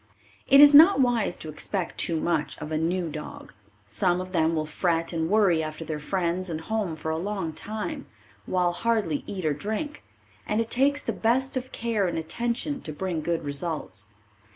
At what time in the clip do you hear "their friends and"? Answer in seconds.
5.85-6.59